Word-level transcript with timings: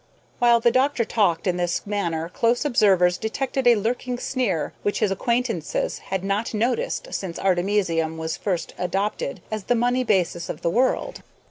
While 0.39 0.59
the 0.59 0.71
doctor 0.71 1.05
talked 1.05 1.45
in 1.45 1.57
this 1.57 1.85
manner 1.85 2.27
close 2.29 2.65
observers 2.65 3.19
detected 3.19 3.67
a 3.67 3.75
lurking 3.75 4.17
sneer 4.17 4.73
which 4.81 4.97
his 4.97 5.11
acquaintances 5.11 5.99
had 5.99 6.23
not 6.23 6.55
noticed 6.55 7.13
since 7.13 7.37
artemisium 7.37 8.17
was 8.17 8.35
first 8.35 8.73
adopted 8.79 9.41
as 9.51 9.65
the 9.65 9.75
money 9.75 10.03
basis 10.03 10.49
of 10.49 10.63
the 10.63 10.71
world. 10.71 11.21